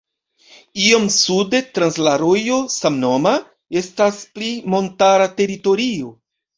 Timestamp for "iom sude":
0.85-1.61